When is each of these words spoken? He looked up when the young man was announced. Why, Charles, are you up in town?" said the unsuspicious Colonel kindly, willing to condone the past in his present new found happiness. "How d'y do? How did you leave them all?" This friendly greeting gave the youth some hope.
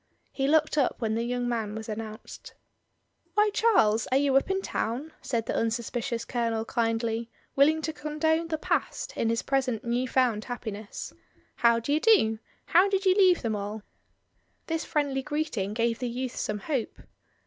He 0.31 0.47
looked 0.47 0.79
up 0.79 0.95
when 0.97 1.13
the 1.13 1.21
young 1.23 1.47
man 1.47 1.75
was 1.75 1.87
announced. 1.87 2.55
Why, 3.35 3.51
Charles, 3.53 4.07
are 4.07 4.17
you 4.17 4.35
up 4.35 4.49
in 4.49 4.63
town?" 4.63 5.13
said 5.21 5.45
the 5.45 5.55
unsuspicious 5.55 6.25
Colonel 6.25 6.65
kindly, 6.65 7.29
willing 7.55 7.83
to 7.83 7.93
condone 7.93 8.47
the 8.47 8.57
past 8.57 9.15
in 9.15 9.29
his 9.29 9.43
present 9.43 9.85
new 9.85 10.07
found 10.07 10.45
happiness. 10.45 11.13
"How 11.57 11.79
d'y 11.79 11.99
do? 11.99 12.39
How 12.65 12.89
did 12.89 13.05
you 13.05 13.13
leave 13.13 13.43
them 13.43 13.55
all?" 13.55 13.83
This 14.65 14.83
friendly 14.85 15.21
greeting 15.21 15.75
gave 15.75 15.99
the 15.99 16.09
youth 16.09 16.35
some 16.35 16.57
hope. 16.57 16.97